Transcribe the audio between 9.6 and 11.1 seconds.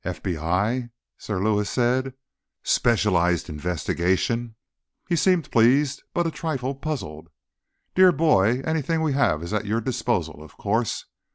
your disposal, of course.